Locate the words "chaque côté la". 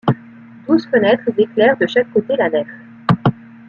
1.85-2.49